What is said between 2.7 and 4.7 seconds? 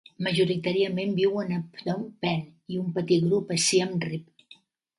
i un petit grup, a Siam Reap.